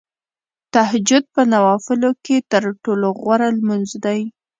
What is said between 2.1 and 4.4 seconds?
کې تر ټولو غوره لمونځ دی.